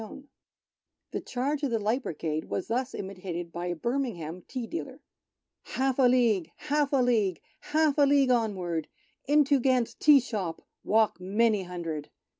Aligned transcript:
whilst 0.01 0.23
the 1.11 1.21
Charge 1.21 1.61
of 1.61 1.69
the 1.69 1.77
Light 1.77 2.01
Brigade 2.01 2.45
was 2.45 2.69
thus 2.69 2.95
imitated 2.95 3.51
by 3.51 3.67
a 3.67 3.75
Birmingham 3.75 4.41
tea 4.47 4.65
dealer:—" 4.65 4.99
Half 5.75 5.99
a 5.99 6.05
League! 6.07 6.49
Half 6.57 6.91
a 6.91 6.97
League! 7.03 7.39
Half 7.59 7.99
a 7.99 8.07
League, 8.07 8.31
onward! 8.31 8.87
Into 9.27 9.59
Gant's 9.59 9.93
tea 9.93 10.19
shop 10.19 10.63
Walk 10.83 11.19
many 11.21 11.61
hundred. 11.61 12.09